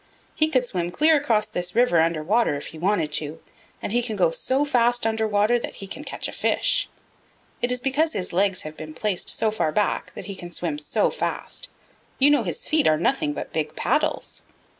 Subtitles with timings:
[0.33, 3.39] He could swim clear across this river under water if he wanted to,
[3.83, 6.89] and he can go so fast under water that he can catch a fish.
[7.61, 10.79] It is because his legs have been placed so far back that he can swim
[10.79, 11.69] so fast.
[12.17, 14.41] You know his feet are nothing but big paddles.